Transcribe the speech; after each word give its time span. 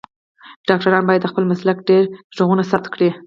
ډاکټران 0.67 1.03
باید 1.07 1.21
د 1.23 1.27
خپل 1.31 1.43
مسلک 1.51 1.77
ډیر 1.89 2.03
غږونه 2.37 2.63
ثبت 2.71 2.85
کړی 2.93 3.09